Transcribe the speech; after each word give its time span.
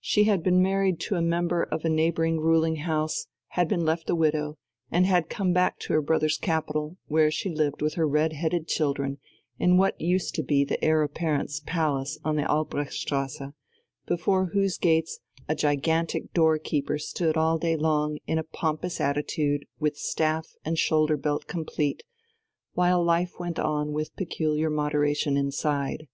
She 0.00 0.24
had 0.24 0.42
been 0.42 0.62
married 0.62 0.98
to 1.00 1.16
a 1.16 1.20
member 1.20 1.62
of 1.64 1.84
a 1.84 1.90
neighbouring 1.90 2.40
ruling 2.40 2.76
House, 2.76 3.26
had 3.48 3.68
been 3.68 3.84
left 3.84 4.08
a 4.08 4.14
widow, 4.14 4.56
and 4.90 5.04
had 5.04 5.28
come 5.28 5.52
back 5.52 5.78
to 5.80 5.92
her 5.92 6.00
brother's 6.00 6.38
capital, 6.38 6.96
where 7.08 7.30
she 7.30 7.50
lived 7.50 7.82
with 7.82 7.92
her 7.92 8.08
red 8.08 8.32
headed 8.32 8.66
children 8.66 9.18
in 9.58 9.76
what 9.76 10.00
used 10.00 10.34
to 10.36 10.42
be 10.42 10.64
the 10.64 10.82
Heir 10.82 11.02
Apparent's 11.02 11.60
palace 11.66 12.16
on 12.24 12.36
the 12.36 12.48
Albrechtstrasse, 12.50 13.52
before 14.06 14.46
whose 14.54 14.78
gates 14.78 15.20
a 15.50 15.54
gigantic 15.54 16.32
doorkeeper 16.32 16.96
stood 16.96 17.36
all 17.36 17.58
day 17.58 17.76
long 17.76 18.16
in 18.26 18.38
a 18.38 18.42
pompous 18.42 19.02
attitude 19.02 19.66
with 19.78 19.98
staff 19.98 20.54
and 20.64 20.78
shoulder 20.78 21.18
belt 21.18 21.46
complete, 21.46 22.02
while 22.72 23.04
life 23.04 23.34
went 23.38 23.58
on 23.58 23.92
with 23.92 24.16
peculiar 24.16 24.70
moderation 24.70 25.36
inside. 25.36 26.08